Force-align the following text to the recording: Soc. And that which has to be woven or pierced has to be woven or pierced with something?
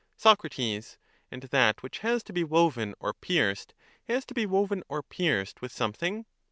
Soc. 0.17 0.43
And 1.29 1.43
that 1.51 1.83
which 1.83 1.99
has 1.99 2.23
to 2.23 2.33
be 2.33 2.43
woven 2.43 2.95
or 2.99 3.13
pierced 3.13 3.75
has 4.07 4.25
to 4.25 4.33
be 4.33 4.47
woven 4.47 4.81
or 4.89 5.03
pierced 5.03 5.61
with 5.61 5.71
something? 5.71 6.25